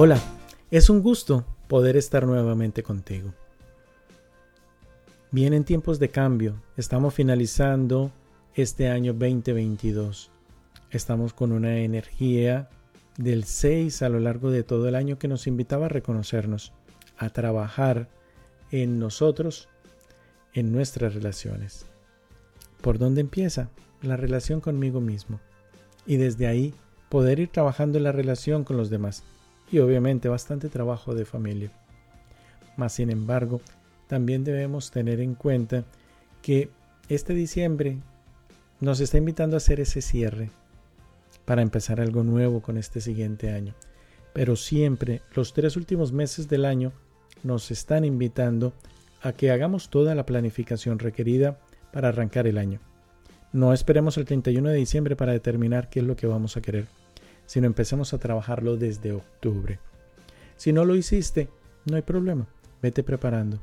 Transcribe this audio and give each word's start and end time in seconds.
Hola, 0.00 0.20
es 0.70 0.90
un 0.90 1.02
gusto 1.02 1.44
poder 1.66 1.96
estar 1.96 2.24
nuevamente 2.24 2.84
contigo. 2.84 3.34
Vienen 5.32 5.64
tiempos 5.64 5.98
de 5.98 6.08
cambio, 6.08 6.62
estamos 6.76 7.14
finalizando 7.14 8.12
este 8.54 8.90
año 8.90 9.12
2022. 9.12 10.30
Estamos 10.92 11.32
con 11.32 11.50
una 11.50 11.80
energía 11.80 12.68
del 13.16 13.42
6 13.42 14.02
a 14.02 14.08
lo 14.08 14.20
largo 14.20 14.52
de 14.52 14.62
todo 14.62 14.86
el 14.86 14.94
año 14.94 15.18
que 15.18 15.26
nos 15.26 15.48
invitaba 15.48 15.86
a 15.86 15.88
reconocernos, 15.88 16.72
a 17.16 17.30
trabajar 17.30 18.08
en 18.70 19.00
nosotros, 19.00 19.68
en 20.54 20.70
nuestras 20.70 21.14
relaciones. 21.14 21.86
¿Por 22.82 23.00
dónde 23.00 23.20
empieza? 23.20 23.68
La 24.02 24.16
relación 24.16 24.60
conmigo 24.60 25.00
mismo. 25.00 25.40
Y 26.06 26.18
desde 26.18 26.46
ahí 26.46 26.72
poder 27.08 27.40
ir 27.40 27.48
trabajando 27.48 27.98
en 27.98 28.04
la 28.04 28.12
relación 28.12 28.62
con 28.62 28.76
los 28.76 28.90
demás 28.90 29.24
y 29.70 29.78
obviamente 29.78 30.28
bastante 30.28 30.68
trabajo 30.68 31.14
de 31.14 31.24
familia. 31.24 31.70
Mas 32.76 32.94
sin 32.94 33.10
embargo, 33.10 33.60
también 34.06 34.44
debemos 34.44 34.90
tener 34.90 35.20
en 35.20 35.34
cuenta 35.34 35.84
que 36.42 36.70
este 37.08 37.34
diciembre 37.34 37.98
nos 38.80 39.00
está 39.00 39.18
invitando 39.18 39.56
a 39.56 39.58
hacer 39.58 39.80
ese 39.80 40.00
cierre 40.02 40.50
para 41.44 41.62
empezar 41.62 42.00
algo 42.00 42.22
nuevo 42.22 42.60
con 42.60 42.78
este 42.78 43.00
siguiente 43.00 43.50
año. 43.50 43.74
Pero 44.32 44.56
siempre 44.56 45.22
los 45.34 45.52
tres 45.52 45.76
últimos 45.76 46.12
meses 46.12 46.48
del 46.48 46.64
año 46.64 46.92
nos 47.42 47.70
están 47.70 48.04
invitando 48.04 48.72
a 49.22 49.32
que 49.32 49.50
hagamos 49.50 49.90
toda 49.90 50.14
la 50.14 50.26
planificación 50.26 50.98
requerida 50.98 51.58
para 51.92 52.08
arrancar 52.08 52.46
el 52.46 52.58
año. 52.58 52.80
No 53.52 53.72
esperemos 53.72 54.16
el 54.18 54.26
31 54.26 54.68
de 54.68 54.76
diciembre 54.76 55.16
para 55.16 55.32
determinar 55.32 55.88
qué 55.88 56.00
es 56.00 56.06
lo 56.06 56.16
que 56.16 56.26
vamos 56.26 56.56
a 56.56 56.60
querer 56.60 56.86
sino 57.48 57.66
empecemos 57.66 58.12
a 58.12 58.18
trabajarlo 58.18 58.76
desde 58.76 59.12
octubre. 59.12 59.80
Si 60.58 60.70
no 60.70 60.84
lo 60.84 60.94
hiciste, 60.94 61.48
no 61.86 61.96
hay 61.96 62.02
problema, 62.02 62.46
vete 62.82 63.02
preparando. 63.02 63.58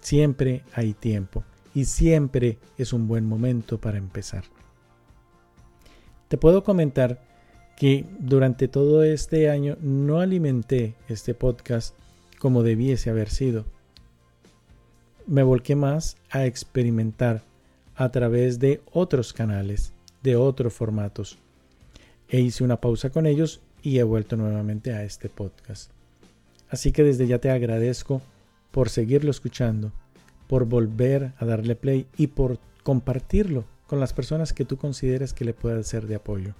Siempre 0.00 0.64
hay 0.74 0.92
tiempo 0.92 1.44
y 1.72 1.84
siempre 1.84 2.58
es 2.76 2.92
un 2.92 3.06
buen 3.06 3.24
momento 3.24 3.78
para 3.78 3.98
empezar. 3.98 4.42
Te 6.26 6.36
puedo 6.36 6.64
comentar 6.64 7.22
que 7.76 8.04
durante 8.18 8.66
todo 8.66 9.04
este 9.04 9.50
año 9.50 9.76
no 9.80 10.18
alimenté 10.18 10.96
este 11.08 11.32
podcast 11.32 11.94
como 12.40 12.64
debiese 12.64 13.08
haber 13.08 13.30
sido. 13.30 13.66
Me 15.28 15.44
volqué 15.44 15.76
más 15.76 16.16
a 16.30 16.44
experimentar 16.44 17.44
a 17.94 18.10
través 18.10 18.58
de 18.58 18.80
otros 18.92 19.32
canales, 19.32 19.92
de 20.24 20.34
otros 20.34 20.72
formatos 20.74 21.38
e 22.28 22.40
hice 22.40 22.64
una 22.64 22.80
pausa 22.80 23.10
con 23.10 23.26
ellos 23.26 23.60
y 23.82 23.98
he 23.98 24.02
vuelto 24.02 24.36
nuevamente 24.36 24.92
a 24.92 25.04
este 25.04 25.28
podcast. 25.28 25.90
Así 26.68 26.92
que 26.92 27.04
desde 27.04 27.26
ya 27.26 27.38
te 27.38 27.50
agradezco 27.50 28.22
por 28.70 28.88
seguirlo 28.88 29.30
escuchando, 29.30 29.92
por 30.48 30.66
volver 30.66 31.32
a 31.38 31.44
darle 31.44 31.76
play 31.76 32.06
y 32.16 32.28
por 32.28 32.58
compartirlo 32.82 33.64
con 33.86 34.00
las 34.00 34.12
personas 34.12 34.52
que 34.52 34.64
tú 34.64 34.76
consideres 34.76 35.32
que 35.32 35.44
le 35.44 35.54
puedan 35.54 35.84
ser 35.84 36.06
de 36.06 36.16
apoyo. 36.16 36.54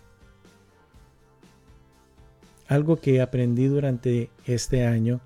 Algo 2.68 2.96
que 2.96 3.20
aprendí 3.20 3.66
durante 3.66 4.30
este 4.44 4.86
año, 4.86 5.20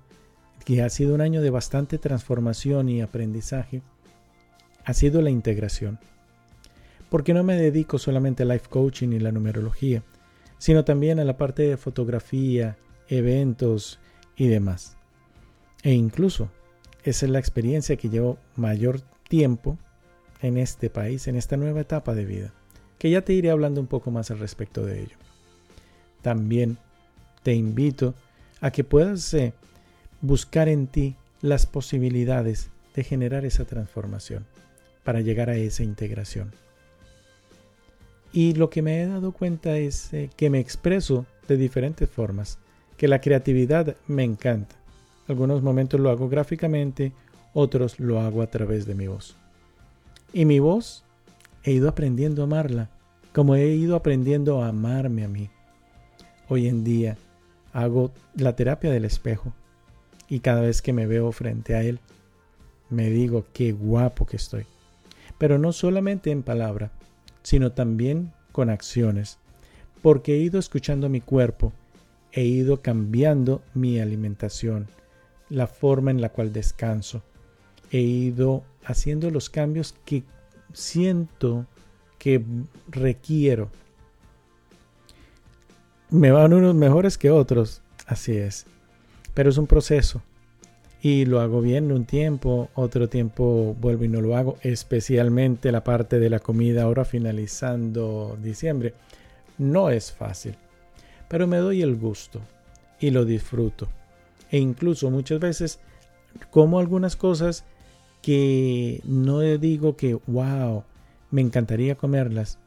que 0.65 0.83
ha 0.83 0.89
sido 0.89 1.15
un 1.15 1.21
año 1.21 1.41
de 1.41 1.49
bastante 1.49 1.97
transformación 1.97 2.89
y 2.89 3.01
aprendizaje, 3.01 3.81
ha 4.85 4.93
sido 4.93 5.21
la 5.21 5.29
integración. 5.29 5.99
Porque 7.09 7.33
no 7.33 7.43
me 7.43 7.55
dedico 7.55 7.97
solamente 7.97 8.43
al 8.43 8.49
life 8.49 8.67
coaching 8.69 9.09
y 9.09 9.19
la 9.19 9.31
numerología, 9.31 10.03
sino 10.61 10.85
también 10.85 11.19
a 11.19 11.23
la 11.23 11.37
parte 11.37 11.63
de 11.63 11.75
fotografía, 11.75 12.77
eventos 13.09 13.97
y 14.35 14.45
demás. 14.47 14.95
E 15.81 15.91
incluso 15.91 16.51
esa 17.03 17.25
es 17.25 17.31
la 17.31 17.39
experiencia 17.39 17.95
que 17.95 18.09
llevo 18.09 18.37
mayor 18.55 19.01
tiempo 19.27 19.79
en 20.39 20.57
este 20.57 20.91
país, 20.91 21.27
en 21.27 21.35
esta 21.35 21.57
nueva 21.57 21.81
etapa 21.81 22.13
de 22.13 22.25
vida, 22.25 22.53
que 22.99 23.09
ya 23.09 23.23
te 23.23 23.33
iré 23.33 23.49
hablando 23.49 23.81
un 23.81 23.87
poco 23.87 24.11
más 24.11 24.29
al 24.29 24.37
respecto 24.37 24.85
de 24.85 25.01
ello. 25.01 25.17
También 26.21 26.77
te 27.41 27.55
invito 27.55 28.13
a 28.59 28.69
que 28.69 28.83
puedas 28.83 29.33
eh, 29.33 29.53
buscar 30.21 30.69
en 30.69 30.85
ti 30.85 31.15
las 31.41 31.65
posibilidades 31.65 32.69
de 32.93 33.03
generar 33.03 33.45
esa 33.45 33.65
transformación 33.65 34.45
para 35.03 35.21
llegar 35.21 35.49
a 35.49 35.55
esa 35.55 35.81
integración. 35.81 36.51
Y 38.33 38.53
lo 38.53 38.69
que 38.69 38.81
me 38.81 39.01
he 39.01 39.07
dado 39.07 39.31
cuenta 39.31 39.77
es 39.77 40.13
eh, 40.13 40.29
que 40.35 40.49
me 40.49 40.59
expreso 40.59 41.25
de 41.47 41.57
diferentes 41.57 42.09
formas, 42.09 42.59
que 42.97 43.07
la 43.07 43.19
creatividad 43.19 43.95
me 44.07 44.23
encanta. 44.23 44.75
Algunos 45.27 45.61
momentos 45.61 45.99
lo 45.99 46.09
hago 46.09 46.29
gráficamente, 46.29 47.11
otros 47.53 47.99
lo 47.99 48.21
hago 48.21 48.41
a 48.41 48.47
través 48.47 48.85
de 48.85 48.95
mi 48.95 49.07
voz. 49.07 49.35
Y 50.33 50.45
mi 50.45 50.59
voz 50.59 51.03
he 51.63 51.71
ido 51.71 51.89
aprendiendo 51.89 52.41
a 52.41 52.45
amarla, 52.45 52.89
como 53.33 53.55
he 53.55 53.67
ido 53.67 53.95
aprendiendo 53.95 54.61
a 54.61 54.69
amarme 54.69 55.25
a 55.25 55.27
mí. 55.27 55.49
Hoy 56.47 56.67
en 56.67 56.83
día 56.83 57.17
hago 57.73 58.11
la 58.35 58.55
terapia 58.55 58.91
del 58.91 59.05
espejo 59.05 59.53
y 60.29 60.39
cada 60.39 60.61
vez 60.61 60.81
que 60.81 60.93
me 60.93 61.07
veo 61.07 61.31
frente 61.31 61.75
a 61.75 61.83
él, 61.83 61.99
me 62.89 63.09
digo 63.09 63.45
qué 63.53 63.71
guapo 63.71 64.25
que 64.25 64.37
estoy. 64.37 64.65
Pero 65.37 65.57
no 65.57 65.73
solamente 65.73 66.31
en 66.31 66.43
palabra, 66.43 66.91
sino 67.43 67.71
también 67.71 68.33
con 68.51 68.69
acciones, 68.69 69.39
porque 70.01 70.35
he 70.35 70.37
ido 70.37 70.59
escuchando 70.59 71.09
mi 71.09 71.21
cuerpo, 71.21 71.73
he 72.31 72.43
ido 72.43 72.81
cambiando 72.81 73.61
mi 73.73 73.99
alimentación, 73.99 74.87
la 75.49 75.67
forma 75.67 76.11
en 76.11 76.21
la 76.21 76.29
cual 76.29 76.53
descanso, 76.53 77.23
he 77.91 77.99
ido 77.99 78.63
haciendo 78.85 79.29
los 79.31 79.49
cambios 79.49 79.95
que 80.05 80.23
siento 80.73 81.65
que 82.17 82.43
requiero. 82.87 83.69
Me 86.09 86.31
van 86.31 86.53
unos 86.53 86.75
mejores 86.75 87.17
que 87.17 87.31
otros, 87.31 87.81
así 88.05 88.33
es, 88.37 88.65
pero 89.33 89.49
es 89.49 89.57
un 89.57 89.67
proceso 89.67 90.21
y 91.01 91.25
lo 91.25 91.41
hago 91.41 91.61
bien 91.61 91.91
un 91.91 92.05
tiempo, 92.05 92.69
otro 92.75 93.09
tiempo 93.09 93.75
vuelvo 93.79 94.05
y 94.05 94.07
no 94.07 94.21
lo 94.21 94.37
hago, 94.37 94.57
especialmente 94.61 95.71
la 95.71 95.83
parte 95.83 96.19
de 96.19 96.29
la 96.29 96.39
comida 96.39 96.83
ahora 96.83 97.05
finalizando 97.05 98.37
diciembre. 98.41 98.93
No 99.57 99.89
es 99.89 100.11
fácil, 100.11 100.55
pero 101.27 101.47
me 101.47 101.57
doy 101.57 101.81
el 101.81 101.95
gusto 101.95 102.39
y 102.99 103.09
lo 103.09 103.25
disfruto. 103.25 103.87
E 104.51 104.59
incluso 104.59 105.09
muchas 105.09 105.39
veces 105.39 105.79
como 106.51 106.77
algunas 106.77 107.15
cosas 107.15 107.65
que 108.21 109.01
no 109.03 109.39
digo 109.39 109.95
que, 109.95 110.19
wow, 110.27 110.83
me 111.31 111.41
encantaría 111.41 111.95
comerlas, 111.95 112.59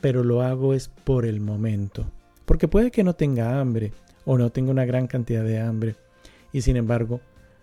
pero 0.00 0.22
lo 0.22 0.42
hago 0.42 0.74
es 0.74 0.88
por 0.88 1.26
el 1.26 1.40
momento. 1.40 2.08
Porque 2.44 2.68
puede 2.68 2.92
que 2.92 3.02
no 3.02 3.14
tenga 3.14 3.58
hambre 3.58 3.92
o 4.24 4.38
no 4.38 4.50
tenga 4.50 4.70
una 4.70 4.84
gran 4.84 5.08
cantidad 5.08 5.42
de 5.42 5.58
hambre 5.58 5.96
y 6.52 6.62
sin 6.62 6.76
embargo 6.76 7.20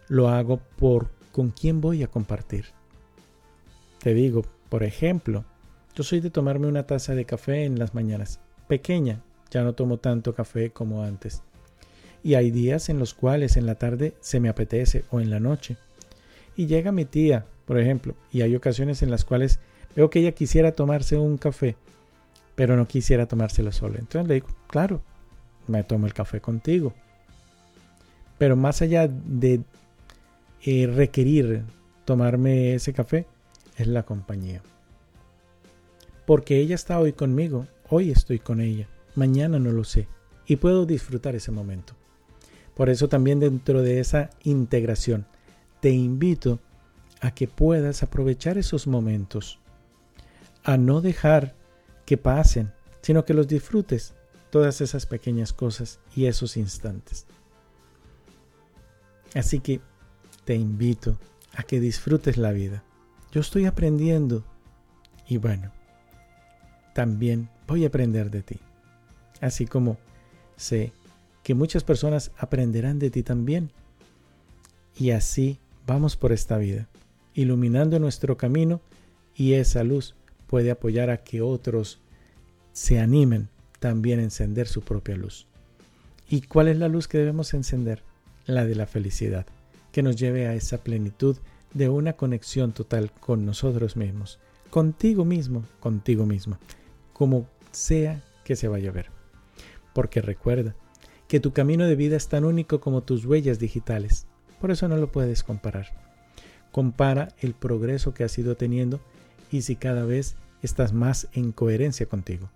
lo 0.08 0.30
hago 0.30 0.60
por 0.78 1.10
con 1.32 1.50
quién 1.50 1.82
voy 1.82 2.04
a 2.04 2.08
compartir. 2.08 2.66
Te 4.02 4.14
digo, 4.14 4.46
por 4.70 4.84
ejemplo, 4.84 5.46
yo 5.96 6.04
soy 6.04 6.20
de 6.20 6.30
tomarme 6.30 6.68
una 6.68 6.86
taza 6.86 7.16
de 7.16 7.26
café 7.26 7.66
en 7.66 7.80
las 7.80 7.94
mañanas, 7.94 8.40
pequeña, 8.68 9.22
ya 9.52 9.64
no 9.64 9.74
tomo 9.74 9.98
tanto 9.98 10.36
café 10.36 10.72
como 10.72 11.04
antes. 11.04 11.42
Y 12.24 12.36
hay 12.36 12.52
días 12.52 12.90
en 12.90 13.00
los 13.00 13.14
cuales 13.14 13.58
en 13.58 13.66
la 13.66 13.76
tarde 13.76 14.16
se 14.20 14.40
me 14.40 14.50
apetece 14.50 15.06
o 15.12 15.22
en 15.22 15.30
la 15.30 15.40
noche. 15.40 15.78
Y 16.56 16.68
llega 16.68 16.92
mi 16.92 17.06
tía, 17.06 17.46
por 17.66 17.80
ejemplo, 17.80 18.16
y 18.32 18.42
hay 18.42 18.56
ocasiones 18.56 19.02
en 19.04 19.12
las 19.12 19.26
cuales 19.26 19.60
veo 19.96 20.10
que 20.10 20.20
ella 20.20 20.32
quisiera 20.32 20.74
tomarse 20.74 21.18
un 21.18 21.38
café, 21.38 21.76
pero 22.56 22.76
no 22.76 22.88
quisiera 22.88 23.28
tomárselo 23.28 23.72
solo. 23.72 23.98
Entonces 24.00 24.28
le 24.28 24.36
digo, 24.36 24.48
claro, 24.68 25.02
me 25.68 25.84
tomo 25.84 26.08
el 26.08 26.14
café 26.14 26.42
contigo. 26.42 26.94
Pero 28.38 28.56
más 28.56 28.82
allá 28.82 29.08
de 29.08 29.62
eh, 30.64 30.88
requerir 30.88 31.64
tomarme 32.06 32.76
ese 32.76 32.94
café 32.94 33.26
es 33.78 33.88
la 33.88 34.04
compañía. 34.04 34.62
Porque 36.26 36.60
ella 36.60 36.76
está 36.76 37.00
hoy 37.00 37.14
conmigo, 37.14 37.68
hoy 37.90 38.12
estoy 38.12 38.40
con 38.40 38.62
ella, 38.62 38.88
mañana 39.16 39.60
no 39.60 39.72
lo 39.72 39.84
sé 39.84 40.08
y 40.48 40.56
puedo 40.58 40.86
disfrutar 40.86 41.36
ese 41.36 41.52
momento. 41.52 41.94
Por 42.76 42.90
eso 42.90 43.08
también 43.08 43.40
dentro 43.40 43.82
de 43.82 44.00
esa 44.00 44.30
integración 44.44 45.26
te 45.80 45.92
invito 45.92 46.60
a 47.22 47.32
que 47.32 47.48
puedas 47.48 48.04
aprovechar 48.04 48.58
esos 48.58 48.88
momentos, 48.88 49.60
a 50.64 50.78
no 50.78 51.02
dejar 51.02 51.56
que 52.06 52.18
pasen, 52.18 52.72
sino 53.02 53.24
que 53.24 53.34
los 53.34 53.48
disfrutes, 53.48 54.14
todas 54.50 54.82
esas 54.82 55.06
pequeñas 55.06 55.54
cosas 55.54 56.00
y 56.16 56.26
esos 56.26 56.58
instantes. 56.58 57.26
Así 59.34 59.60
que 59.60 59.82
te 60.46 60.56
invito 60.56 61.18
a 61.54 61.64
que 61.64 61.80
disfrutes 61.80 62.38
la 62.38 62.52
vida. 62.52 62.84
Yo 63.32 63.42
estoy 63.42 63.66
aprendiendo 63.66 64.44
y 65.28 65.38
bueno, 65.38 65.72
también 66.94 67.50
voy 67.68 67.84
a 67.84 67.88
aprender 67.88 68.32
de 68.32 68.42
ti. 68.42 68.60
Así 69.42 69.66
como 69.66 69.98
sé 70.56 70.94
que 71.44 71.54
muchas 71.54 71.84
personas 71.84 72.32
aprenderán 72.38 73.00
de 73.00 73.10
ti 73.10 73.24
también. 73.24 73.72
Y 74.98 75.12
así 75.12 75.60
vamos 75.86 76.16
por 76.16 76.32
esta 76.32 76.58
vida, 76.58 76.88
iluminando 77.34 78.00
nuestro 78.00 78.38
camino 78.38 78.82
y 79.36 79.54
esa 79.54 79.84
luz 79.84 80.16
puede 80.48 80.72
apoyar 80.72 81.10
a 81.10 81.18
que 81.18 81.42
otros 81.42 82.00
se 82.72 83.00
animen 83.00 83.50
también 83.80 84.20
a 84.20 84.24
encender 84.24 84.68
su 84.68 84.82
propia 84.82 85.18
luz. 85.18 85.48
¿Y 86.30 86.42
cuál 86.42 86.70
es 86.70 86.78
la 86.78 86.88
luz 86.88 87.08
que 87.08 87.18
debemos 87.18 87.54
encender? 87.54 88.04
La 88.46 88.66
de 88.66 88.76
la 88.76 88.88
felicidad, 88.88 89.46
que 89.96 90.04
nos 90.04 90.18
lleve 90.18 90.46
a 90.46 90.56
esa 90.56 90.80
plenitud 90.80 91.38
de 91.74 91.88
una 91.88 92.18
conexión 92.18 92.74
total 92.74 93.14
con 93.22 93.46
nosotros 93.46 93.96
mismos, 93.96 94.40
contigo 94.70 95.24
mismo, 95.24 95.64
contigo 95.80 96.26
misma, 96.26 96.60
como 97.14 97.48
sea 97.72 98.22
que 98.44 98.58
se 98.58 98.68
vaya 98.68 98.90
a 98.90 98.92
ver. 98.92 99.10
Porque 99.94 100.22
recuerda 100.22 100.76
que 101.30 101.40
tu 101.40 101.54
camino 101.54 101.88
de 101.88 101.96
vida 101.96 102.18
es 102.18 102.28
tan 102.28 102.44
único 102.44 102.82
como 102.82 103.04
tus 103.04 103.26
huellas 103.26 103.58
digitales, 103.58 104.28
por 104.60 104.70
eso 104.70 104.90
no 104.90 104.98
lo 104.98 105.14
puedes 105.14 105.44
comparar. 105.44 105.88
Compara 106.74 107.30
el 107.40 107.54
progreso 107.54 108.14
que 108.14 108.26
has 108.26 108.38
ido 108.38 108.58
teniendo 108.58 109.00
y 109.50 109.62
si 109.62 109.78
cada 109.78 110.04
vez 110.04 110.36
estás 110.62 110.92
más 110.92 111.30
en 111.32 111.54
coherencia 111.54 112.08
contigo. 112.08 112.50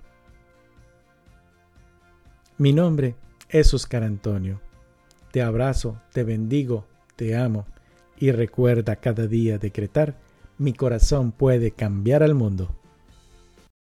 Mi 2.57 2.73
nombre 2.73 3.15
es 3.47 3.73
Oscar 3.73 4.03
Antonio. 4.03 4.59
Te 5.31 5.41
abrazo, 5.41 6.01
te 6.11 6.25
bendigo, 6.25 6.85
te 7.19 7.35
amo 7.35 7.65
y 8.17 8.31
recuerda 8.31 8.95
cada 8.95 9.27
día 9.27 9.57
decretar, 9.57 10.15
mi 10.57 10.71
corazón 10.71 11.33
puede 11.33 11.71
cambiar 11.71 12.23
al 12.23 12.33
mundo. 12.33 12.78